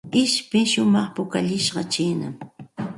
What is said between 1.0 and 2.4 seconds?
pukallishqa chiinam.